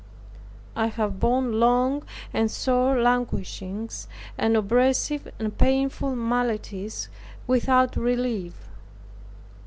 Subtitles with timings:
[0.75, 2.01] I have borne long
[2.33, 7.07] and sore languishings, and oppressive and painful maladies
[7.45, 8.55] without relief.